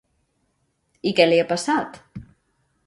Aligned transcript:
I 1.11 1.13
què 1.21 1.29
li 1.29 1.39
ha 1.43 1.47
passat? 1.55 2.03